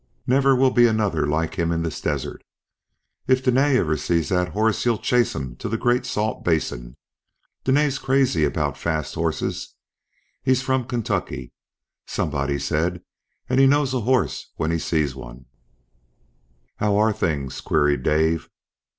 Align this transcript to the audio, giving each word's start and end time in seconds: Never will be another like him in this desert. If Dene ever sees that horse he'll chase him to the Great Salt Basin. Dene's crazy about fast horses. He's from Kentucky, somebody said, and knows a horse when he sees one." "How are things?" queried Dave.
Never 0.25 0.55
will 0.55 0.71
be 0.71 0.87
another 0.87 1.27
like 1.27 1.59
him 1.59 1.71
in 1.71 1.83
this 1.83 2.01
desert. 2.01 2.43
If 3.27 3.43
Dene 3.43 3.59
ever 3.77 3.95
sees 3.95 4.29
that 4.29 4.49
horse 4.53 4.83
he'll 4.83 4.97
chase 4.97 5.35
him 5.35 5.55
to 5.57 5.69
the 5.69 5.77
Great 5.77 6.07
Salt 6.07 6.43
Basin. 6.43 6.95
Dene's 7.65 7.99
crazy 7.99 8.43
about 8.43 8.79
fast 8.79 9.13
horses. 9.13 9.75
He's 10.41 10.63
from 10.63 10.85
Kentucky, 10.87 11.51
somebody 12.07 12.57
said, 12.57 13.03
and 13.47 13.69
knows 13.69 13.93
a 13.93 13.99
horse 14.01 14.49
when 14.55 14.71
he 14.71 14.79
sees 14.79 15.13
one." 15.13 15.45
"How 16.77 16.97
are 16.97 17.13
things?" 17.13 17.61
queried 17.61 18.01
Dave. 18.01 18.49